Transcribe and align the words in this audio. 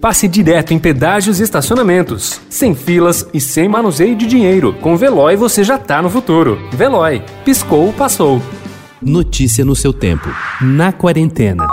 passe 0.00 0.26
direto 0.26 0.72
em 0.72 0.78
pedágios 0.78 1.38
e 1.38 1.42
estacionamentos, 1.42 2.40
sem 2.48 2.74
filas 2.74 3.26
e 3.34 3.40
sem 3.40 3.68
manuseio 3.68 4.16
de 4.16 4.26
dinheiro. 4.26 4.72
Com 4.80 4.96
Veloy 4.96 5.36
você 5.36 5.62
já 5.62 5.78
tá 5.78 6.00
no 6.00 6.08
futuro. 6.08 6.58
Veloy, 6.72 7.22
piscou, 7.44 7.92
passou. 7.92 8.40
Notícia 9.02 9.64
no 9.64 9.76
seu 9.76 9.92
tempo. 9.92 10.28
Na 10.60 10.92
quarentena. 10.92 11.66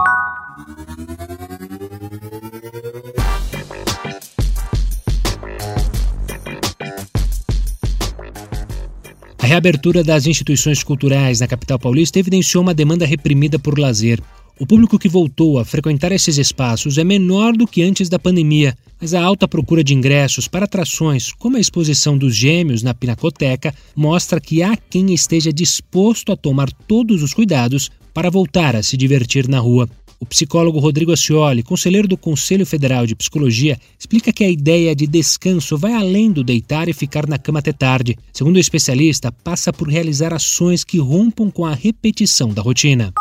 A 9.42 9.48
reabertura 9.48 10.04
das 10.04 10.26
instituições 10.26 10.84
culturais 10.84 11.40
na 11.40 11.48
capital 11.48 11.80
paulista 11.80 12.20
evidenciou 12.20 12.62
uma 12.62 12.74
demanda 12.74 13.06
reprimida 13.06 13.58
por 13.58 13.80
lazer. 13.80 14.22
O 14.60 14.66
público 14.66 14.98
que 14.98 15.08
voltou 15.08 15.60
a 15.60 15.66
frequentar 15.66 16.12
esses 16.12 16.40
espaços 16.40 16.98
é 16.98 17.04
menor 17.04 17.56
do 17.56 17.68
que 17.68 17.84
antes 17.84 18.10
da 18.10 18.18
pandemia, 18.18 18.76
mas 19.00 19.14
a 19.14 19.22
alta 19.22 19.48
procura 19.48 19.84
de 19.84 19.94
ingressos 19.94 20.48
para 20.48 20.66
atrações, 20.66 21.32
como 21.32 21.58
a 21.58 21.60
exposição 21.60 22.18
dos 22.18 22.36
gêmeos 22.36 22.82
na 22.82 22.92
Pinacoteca, 22.92 23.72
mostra 23.96 24.42
que 24.42 24.64
há 24.64 24.76
quem 24.76 25.14
esteja 25.14 25.54
disposto 25.54 26.32
a 26.32 26.36
tomar 26.36 26.72
todos 26.72 27.22
os 27.22 27.36
cuidados 27.36 27.92
para 28.16 28.32
voltar 28.32 28.76
a 28.76 28.82
se 28.82 28.98
divertir 28.98 29.48
na 29.48 29.60
rua. 29.60 29.88
O 30.20 30.26
psicólogo 30.26 30.80
Rodrigo 30.80 31.12
Ascioli, 31.12 31.62
conselheiro 31.62 32.08
do 32.08 32.18
Conselho 32.18 32.66
Federal 32.66 33.06
de 33.06 33.16
Psicologia, 33.16 33.78
explica 34.00 34.34
que 34.34 34.44
a 34.44 34.50
ideia 34.50 34.96
de 34.96 35.06
descanso 35.06 35.78
vai 35.78 35.94
além 35.94 36.32
do 36.32 36.44
deitar 36.44 36.90
e 36.90 36.94
ficar 36.94 37.28
na 37.28 37.38
cama 37.38 37.60
até 37.60 37.72
tarde. 37.72 38.18
Segundo 38.34 38.56
o 38.56 38.60
especialista, 38.60 39.32
passa 39.32 39.72
por 39.72 39.88
realizar 39.88 40.34
ações 40.34 40.84
que 40.84 40.98
rompam 40.98 41.52
com 41.52 41.64
a 41.64 41.76
repetição 41.76 42.50
da 42.50 42.64
rotina. 42.64 43.14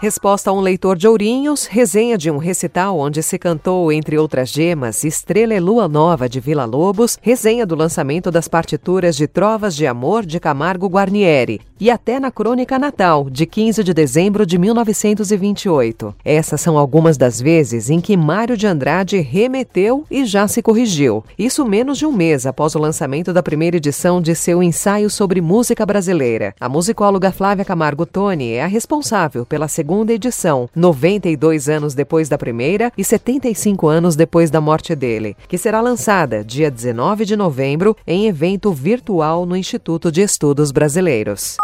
Resposta 0.00 0.50
a 0.50 0.52
um 0.52 0.60
leitor 0.60 0.96
de 0.96 1.06
Ourinhos, 1.06 1.66
resenha 1.66 2.18
de 2.18 2.30
um 2.30 2.36
recital 2.36 2.98
onde 2.98 3.22
se 3.22 3.38
cantou, 3.38 3.92
entre 3.92 4.18
outras 4.18 4.50
gemas, 4.50 5.04
Estrela 5.04 5.54
e 5.54 5.60
Lua 5.60 5.88
Nova 5.88 6.28
de 6.28 6.40
Vila 6.40 6.64
Lobos, 6.64 7.16
resenha 7.22 7.64
do 7.64 7.76
lançamento 7.76 8.30
das 8.30 8.48
partituras 8.48 9.16
de 9.16 9.26
Trovas 9.26 9.74
de 9.74 9.86
Amor 9.86 10.26
de 10.26 10.40
Camargo 10.40 10.88
Guarnieri 10.88 11.60
e 11.84 11.90
até 11.90 12.18
na 12.18 12.30
Crônica 12.30 12.78
Natal, 12.78 13.28
de 13.28 13.44
15 13.44 13.84
de 13.84 13.92
dezembro 13.92 14.46
de 14.46 14.56
1928. 14.56 16.14
Essas 16.24 16.58
são 16.58 16.78
algumas 16.78 17.18
das 17.18 17.38
vezes 17.38 17.90
em 17.90 18.00
que 18.00 18.16
Mário 18.16 18.56
de 18.56 18.66
Andrade 18.66 19.20
remeteu 19.20 20.06
e 20.10 20.24
já 20.24 20.48
se 20.48 20.62
corrigiu. 20.62 21.22
Isso 21.38 21.62
menos 21.62 21.98
de 21.98 22.06
um 22.06 22.10
mês 22.10 22.46
após 22.46 22.74
o 22.74 22.78
lançamento 22.78 23.34
da 23.34 23.42
primeira 23.42 23.76
edição 23.76 24.22
de 24.22 24.34
seu 24.34 24.62
ensaio 24.62 25.10
sobre 25.10 25.42
música 25.42 25.84
brasileira. 25.84 26.54
A 26.58 26.70
musicóloga 26.70 27.30
Flávia 27.30 27.66
Camargo 27.66 28.06
Toni 28.06 28.52
é 28.52 28.64
a 28.64 28.66
responsável 28.66 29.44
pela 29.44 29.68
segunda 29.68 30.10
edição, 30.10 30.70
92 30.74 31.68
anos 31.68 31.92
depois 31.92 32.30
da 32.30 32.38
primeira 32.38 32.90
e 32.96 33.04
75 33.04 33.88
anos 33.88 34.16
depois 34.16 34.50
da 34.50 34.58
morte 34.58 34.94
dele, 34.94 35.36
que 35.46 35.58
será 35.58 35.82
lançada 35.82 36.42
dia 36.42 36.70
19 36.70 37.26
de 37.26 37.36
novembro 37.36 37.94
em 38.06 38.26
evento 38.26 38.72
virtual 38.72 39.44
no 39.44 39.54
Instituto 39.54 40.10
de 40.10 40.22
Estudos 40.22 40.72
Brasileiros. 40.72 41.58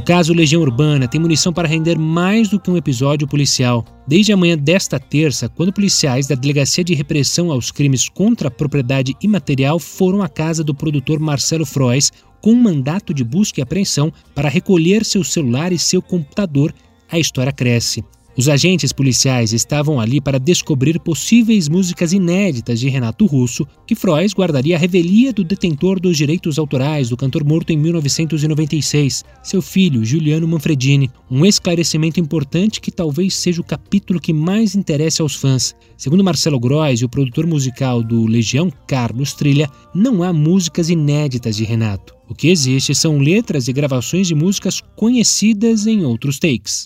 O 0.00 0.02
caso 0.02 0.32
Legião 0.32 0.62
Urbana 0.62 1.06
tem 1.06 1.20
munição 1.20 1.52
para 1.52 1.68
render 1.68 1.98
mais 1.98 2.48
do 2.48 2.58
que 2.58 2.70
um 2.70 2.76
episódio 2.76 3.28
policial. 3.28 3.84
Desde 4.06 4.32
a 4.32 4.36
manhã 4.36 4.56
desta 4.56 4.98
terça, 4.98 5.46
quando 5.46 5.74
policiais 5.74 6.26
da 6.26 6.34
Delegacia 6.34 6.82
de 6.82 6.94
Repressão 6.94 7.50
aos 7.50 7.70
Crimes 7.70 8.08
contra 8.08 8.48
a 8.48 8.50
Propriedade 8.50 9.14
Imaterial 9.20 9.78
foram 9.78 10.22
à 10.22 10.28
casa 10.28 10.64
do 10.64 10.74
produtor 10.74 11.20
Marcelo 11.20 11.66
Frois 11.66 12.10
com 12.40 12.52
um 12.52 12.62
mandato 12.62 13.12
de 13.12 13.22
busca 13.22 13.60
e 13.60 13.62
apreensão 13.62 14.10
para 14.34 14.48
recolher 14.48 15.04
seu 15.04 15.22
celular 15.22 15.70
e 15.70 15.78
seu 15.78 16.00
computador, 16.00 16.72
a 17.10 17.18
história 17.18 17.52
cresce. 17.52 18.04
Os 18.36 18.48
agentes 18.48 18.92
policiais 18.92 19.52
estavam 19.52 20.00
ali 20.00 20.20
para 20.20 20.38
descobrir 20.38 21.00
possíveis 21.00 21.68
músicas 21.68 22.12
inéditas 22.12 22.78
de 22.78 22.88
Renato 22.88 23.26
Russo, 23.26 23.66
que 23.86 23.94
Frois 23.94 24.32
guardaria 24.32 24.76
a 24.76 24.78
revelia 24.78 25.32
do 25.32 25.42
detentor 25.42 26.00
dos 26.00 26.16
direitos 26.16 26.58
autorais 26.58 27.08
do 27.08 27.16
cantor 27.16 27.44
morto 27.44 27.70
em 27.70 27.76
1996, 27.76 29.24
seu 29.42 29.60
filho 29.60 30.04
Juliano 30.04 30.46
Manfredini. 30.46 31.10
Um 31.30 31.44
esclarecimento 31.44 32.20
importante 32.20 32.80
que 32.80 32.92
talvez 32.92 33.34
seja 33.34 33.60
o 33.60 33.64
capítulo 33.64 34.20
que 34.20 34.32
mais 34.32 34.74
interessa 34.76 35.22
aos 35.22 35.34
fãs. 35.34 35.74
Segundo 35.98 36.24
Marcelo 36.24 36.58
Grois 36.58 37.00
e 37.00 37.04
o 37.04 37.08
produtor 37.08 37.46
musical 37.46 38.02
do 38.02 38.24
Legião, 38.26 38.72
Carlos 38.86 39.34
Trilha, 39.34 39.68
não 39.94 40.22
há 40.22 40.32
músicas 40.32 40.88
inéditas 40.88 41.56
de 41.56 41.64
Renato. 41.64 42.14
O 42.28 42.34
que 42.34 42.48
existe 42.48 42.94
são 42.94 43.18
letras 43.18 43.66
e 43.66 43.72
gravações 43.72 44.28
de 44.28 44.36
músicas 44.36 44.80
conhecidas 44.94 45.86
em 45.86 46.04
outros 46.04 46.38
takes. 46.38 46.84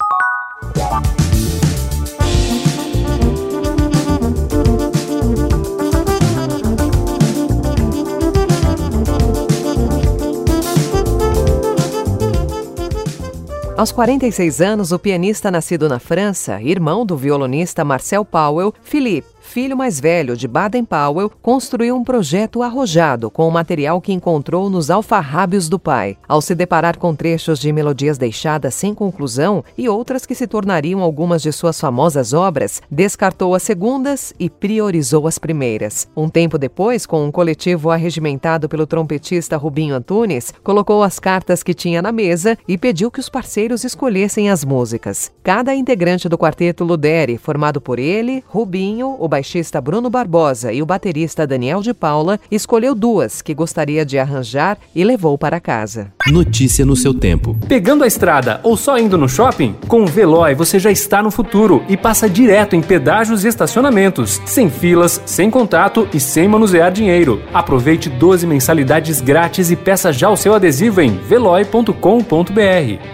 Aos 13.76 13.90
46 13.90 14.60
anos, 14.60 14.92
o 14.92 15.00
pianista 15.00 15.50
nascido 15.50 15.88
na 15.88 15.98
França, 15.98 16.62
irmão 16.62 17.04
do 17.04 17.16
violonista 17.16 17.84
Marcel 17.84 18.24
Powell, 18.24 18.72
Philippe, 18.84 19.33
filho 19.44 19.76
mais 19.76 20.00
velho 20.00 20.36
de 20.36 20.48
Baden-Powell, 20.48 21.30
construiu 21.40 21.94
um 21.94 22.02
projeto 22.02 22.62
arrojado 22.62 23.30
com 23.30 23.46
o 23.46 23.52
material 23.52 24.00
que 24.00 24.12
encontrou 24.12 24.68
nos 24.68 24.90
alfarrábios 24.90 25.68
do 25.68 25.78
pai. 25.78 26.16
Ao 26.26 26.40
se 26.40 26.54
deparar 26.54 26.98
com 26.98 27.14
trechos 27.14 27.60
de 27.60 27.70
melodias 27.70 28.18
deixadas 28.18 28.74
sem 28.74 28.94
conclusão 28.94 29.62
e 29.78 29.88
outras 29.88 30.26
que 30.26 30.34
se 30.34 30.46
tornariam 30.46 31.00
algumas 31.00 31.42
de 31.42 31.52
suas 31.52 31.78
famosas 31.78 32.32
obras, 32.32 32.82
descartou 32.90 33.54
as 33.54 33.62
segundas 33.62 34.32
e 34.40 34.48
priorizou 34.48 35.28
as 35.28 35.38
primeiras. 35.38 36.08
Um 36.16 36.28
tempo 36.28 36.58
depois, 36.58 37.06
com 37.06 37.24
um 37.24 37.30
coletivo 37.30 37.90
arregimentado 37.90 38.68
pelo 38.68 38.86
trompetista 38.86 39.56
Rubinho 39.56 39.94
Antunes, 39.94 40.52
colocou 40.64 41.02
as 41.02 41.20
cartas 41.20 41.62
que 41.62 41.74
tinha 41.74 42.00
na 42.00 42.10
mesa 42.10 42.56
e 42.66 42.78
pediu 42.78 43.10
que 43.10 43.20
os 43.20 43.28
parceiros 43.28 43.84
escolhessem 43.84 44.50
as 44.50 44.64
músicas. 44.64 45.30
Cada 45.42 45.74
integrante 45.74 46.28
do 46.28 46.38
quarteto 46.38 46.82
Luderi, 46.82 47.36
formado 47.36 47.80
por 47.80 47.98
ele, 47.98 48.42
Rubinho, 48.48 49.16
o 49.18 49.28
baixista 49.34 49.80
Bruno 49.80 50.08
Barbosa 50.08 50.72
e 50.72 50.80
o 50.80 50.86
baterista 50.86 51.44
Daniel 51.44 51.82
de 51.82 51.92
Paula, 51.92 52.38
escolheu 52.52 52.94
duas 52.94 53.42
que 53.42 53.52
gostaria 53.52 54.06
de 54.06 54.16
arranjar 54.16 54.78
e 54.94 55.02
levou 55.02 55.36
para 55.36 55.58
casa. 55.58 56.12
Notícia 56.28 56.86
no 56.86 56.94
seu 56.94 57.12
tempo. 57.12 57.56
Pegando 57.66 58.04
a 58.04 58.06
estrada 58.06 58.60
ou 58.62 58.76
só 58.76 58.96
indo 58.96 59.18
no 59.18 59.28
shopping? 59.28 59.74
Com 59.88 60.04
o 60.04 60.06
Veloy 60.06 60.54
você 60.54 60.78
já 60.78 60.92
está 60.92 61.20
no 61.20 61.32
futuro 61.32 61.82
e 61.88 61.96
passa 61.96 62.30
direto 62.30 62.76
em 62.76 62.80
pedágios 62.80 63.44
e 63.44 63.48
estacionamentos, 63.48 64.40
sem 64.46 64.70
filas, 64.70 65.20
sem 65.26 65.50
contato 65.50 66.08
e 66.14 66.20
sem 66.20 66.46
manusear 66.46 66.92
dinheiro. 66.92 67.42
Aproveite 67.52 68.08
12 68.08 68.46
mensalidades 68.46 69.20
grátis 69.20 69.68
e 69.72 69.74
peça 69.74 70.12
já 70.12 70.30
o 70.30 70.36
seu 70.36 70.54
adesivo 70.54 71.00
em 71.00 71.16
veloy.com.br. 71.16 71.90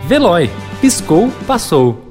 Veloy. 0.06 0.50
Piscou, 0.82 1.30
passou. 1.47 2.09